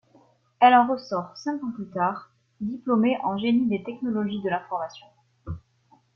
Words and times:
Elle 0.59 0.73
en 0.73 0.87
ressort 0.87 1.37
cinq 1.37 1.63
ans 1.63 1.69
plus 1.75 1.87
tard, 1.91 2.31
diplômée 2.59 3.19
en 3.23 3.37
génie 3.37 3.67
des 3.67 3.83
technologies 3.83 4.41
de 4.41 4.49
l'information. 4.49 5.05